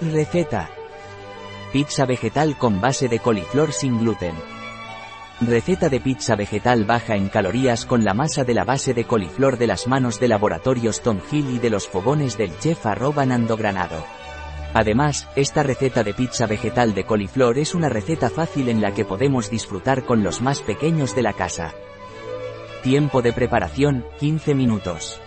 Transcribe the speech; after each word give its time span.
Receta. 0.00 0.68
Pizza 1.72 2.04
vegetal 2.04 2.58
con 2.58 2.82
base 2.82 3.08
de 3.08 3.18
coliflor 3.18 3.72
sin 3.72 3.98
gluten. 3.98 4.34
Receta 5.40 5.88
de 5.88 6.00
pizza 6.00 6.36
vegetal 6.36 6.84
baja 6.84 7.16
en 7.16 7.30
calorías 7.30 7.86
con 7.86 8.04
la 8.04 8.12
masa 8.12 8.44
de 8.44 8.52
la 8.52 8.64
base 8.64 8.92
de 8.92 9.04
coliflor 9.04 9.56
de 9.56 9.66
las 9.66 9.86
manos 9.86 10.20
de 10.20 10.28
laboratorios 10.28 11.00
Tom 11.00 11.18
Hill 11.32 11.48
y 11.48 11.58
de 11.60 11.70
los 11.70 11.88
fogones 11.88 12.36
del 12.36 12.58
chef 12.58 12.84
arroba 12.84 13.24
Nando 13.24 13.56
Granado. 13.56 14.04
Además, 14.74 15.28
esta 15.34 15.62
receta 15.62 16.04
de 16.04 16.12
pizza 16.12 16.46
vegetal 16.46 16.92
de 16.92 17.06
coliflor 17.06 17.56
es 17.56 17.74
una 17.74 17.88
receta 17.88 18.28
fácil 18.28 18.68
en 18.68 18.82
la 18.82 18.92
que 18.92 19.06
podemos 19.06 19.48
disfrutar 19.48 20.04
con 20.04 20.22
los 20.22 20.42
más 20.42 20.60
pequeños 20.60 21.16
de 21.16 21.22
la 21.22 21.32
casa. 21.32 21.72
Tiempo 22.82 23.22
de 23.22 23.32
preparación, 23.32 24.04
15 24.20 24.54
minutos. 24.54 25.22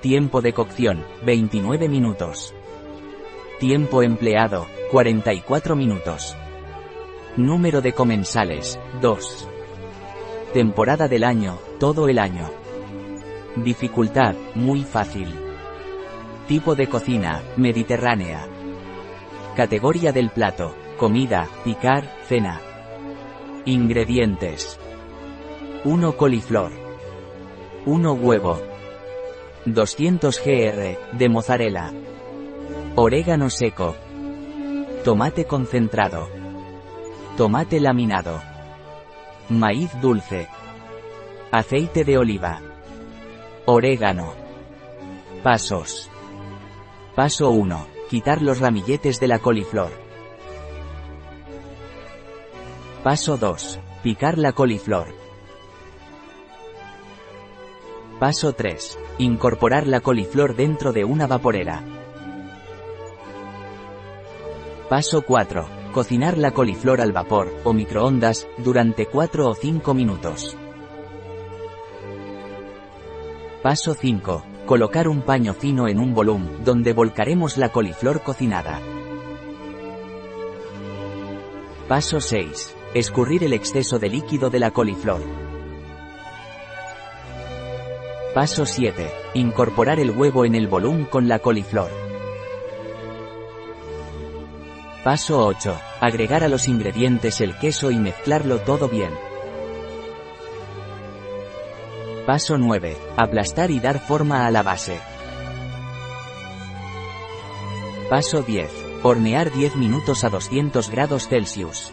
Tiempo 0.00 0.42
de 0.42 0.54
cocción, 0.54 1.04
29 1.24 1.88
minutos. 1.88 2.52
Tiempo 3.60 4.02
empleado, 4.02 4.66
44 4.90 5.76
minutos. 5.76 6.34
Número 7.36 7.82
de 7.82 7.92
comensales, 7.92 8.80
2. 9.02 9.48
Temporada 10.54 11.08
del 11.08 11.24
año, 11.24 11.58
todo 11.78 12.08
el 12.08 12.18
año. 12.18 12.50
Dificultad, 13.56 14.34
muy 14.54 14.82
fácil. 14.82 15.28
Tipo 16.48 16.74
de 16.74 16.86
cocina, 16.86 17.42
mediterránea. 17.58 18.48
Categoría 19.54 20.10
del 20.12 20.30
plato, 20.30 20.74
comida, 20.96 21.46
picar, 21.62 22.16
cena. 22.24 22.62
Ingredientes. 23.66 24.80
1 25.84 26.16
coliflor. 26.16 26.72
1 27.84 28.12
huevo. 28.14 28.58
200 29.66 30.42
gr, 30.42 30.98
de 31.12 31.28
mozzarella. 31.28 31.92
Orégano 32.96 33.50
seco. 33.50 33.94
Tomate 35.04 35.44
concentrado. 35.44 36.28
Tomate 37.36 37.78
laminado. 37.78 38.42
Maíz 39.48 39.92
dulce. 40.00 40.48
Aceite 41.52 42.04
de 42.04 42.18
oliva. 42.18 42.60
Orégano. 43.64 44.34
Pasos. 45.44 46.10
Paso 47.14 47.50
1. 47.50 47.86
Quitar 48.10 48.42
los 48.42 48.58
ramilletes 48.58 49.20
de 49.20 49.28
la 49.28 49.38
coliflor. 49.38 49.92
Paso 53.04 53.36
2. 53.36 53.78
Picar 54.02 54.36
la 54.36 54.52
coliflor. 54.52 55.14
Paso 58.18 58.52
3. 58.52 58.98
Incorporar 59.18 59.86
la 59.86 60.00
coliflor 60.00 60.56
dentro 60.56 60.92
de 60.92 61.04
una 61.04 61.28
vaporera. 61.28 61.99
Paso 64.90 65.22
4. 65.22 65.68
Cocinar 65.92 66.36
la 66.36 66.50
coliflor 66.50 67.00
al 67.00 67.12
vapor, 67.12 67.54
o 67.62 67.72
microondas, 67.72 68.48
durante 68.58 69.06
4 69.06 69.48
o 69.48 69.54
5 69.54 69.94
minutos. 69.94 70.56
Paso 73.62 73.94
5. 73.94 74.42
Colocar 74.66 75.06
un 75.06 75.22
paño 75.22 75.54
fino 75.54 75.86
en 75.86 76.00
un 76.00 76.12
volumen, 76.12 76.64
donde 76.64 76.92
volcaremos 76.92 77.56
la 77.56 77.68
coliflor 77.68 78.22
cocinada. 78.22 78.80
Paso 81.86 82.20
6. 82.20 82.74
Escurrir 82.92 83.44
el 83.44 83.52
exceso 83.52 84.00
de 84.00 84.08
líquido 84.08 84.50
de 84.50 84.58
la 84.58 84.72
coliflor. 84.72 85.20
Paso 88.34 88.66
7. 88.66 89.08
Incorporar 89.34 90.00
el 90.00 90.10
huevo 90.10 90.44
en 90.44 90.56
el 90.56 90.66
volumen 90.66 91.04
con 91.04 91.28
la 91.28 91.38
coliflor. 91.38 92.09
Paso 95.04 95.46
8. 95.46 95.80
Agregar 96.02 96.44
a 96.44 96.48
los 96.48 96.68
ingredientes 96.68 97.40
el 97.40 97.56
queso 97.56 97.90
y 97.90 97.96
mezclarlo 97.96 98.60
todo 98.60 98.86
bien. 98.86 99.10
Paso 102.26 102.58
9. 102.58 102.98
Aplastar 103.16 103.70
y 103.70 103.80
dar 103.80 103.98
forma 103.98 104.46
a 104.46 104.50
la 104.50 104.62
base. 104.62 105.00
Paso 108.10 108.42
10. 108.42 108.70
Hornear 109.02 109.50
10 109.50 109.76
minutos 109.76 110.22
a 110.22 110.28
200 110.28 110.90
grados 110.90 111.28
Celsius. 111.28 111.90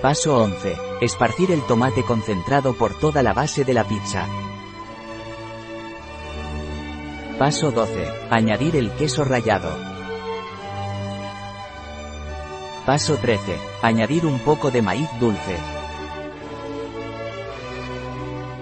Paso 0.00 0.36
11. 0.36 0.76
Esparcir 1.00 1.50
el 1.50 1.62
tomate 1.62 2.04
concentrado 2.04 2.74
por 2.74 2.96
toda 3.00 3.24
la 3.24 3.32
base 3.32 3.64
de 3.64 3.74
la 3.74 3.82
pizza. 3.82 4.24
Paso 7.40 7.72
12. 7.72 8.06
Añadir 8.30 8.76
el 8.76 8.92
queso 8.92 9.24
rallado. 9.24 9.95
Paso 12.86 13.16
13. 13.16 13.58
Añadir 13.82 14.24
un 14.24 14.38
poco 14.38 14.70
de 14.70 14.80
maíz 14.80 15.08
dulce. 15.18 15.56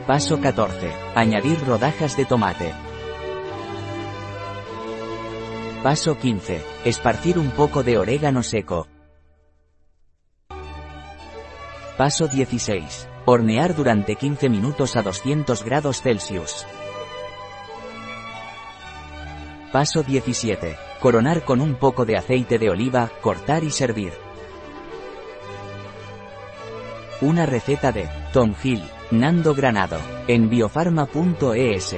Paso 0.07 0.41
14. 0.41 0.91
Añadir 1.15 1.63
rodajas 1.67 2.17
de 2.17 2.25
tomate. 2.25 2.73
Paso 5.83 6.17
15. 6.17 6.65
Esparcir 6.87 7.39
un 7.39 7.51
poco 7.51 7.83
de 7.83 7.99
orégano 7.99 8.43
seco. 8.43 8.89
Paso 11.99 12.27
16. 12.27 13.07
Hornear 13.27 13.77
durante 13.77 14.17
15 14.17 14.49
minutos 14.49 14.97
a 14.97 15.03
200 15.03 15.63
grados 15.63 16.01
Celsius. 16.01 16.65
Paso 19.71 20.03
17. 20.03 20.84
Coronar 21.05 21.45
con 21.45 21.61
un 21.61 21.75
poco 21.75 22.07
de 22.07 22.17
aceite 22.17 22.59
de 22.59 22.71
oliva, 22.71 23.11
cortar 23.21 23.63
y 23.63 23.71
servir. 23.71 24.15
Una 27.21 27.45
receta 27.45 27.93
de 27.93 28.09
Tom 28.33 28.55
Hill, 28.65 28.83
Nando 29.11 29.55
Granado, 29.55 29.99
en 30.29 30.49
biofarma.es. 30.49 31.97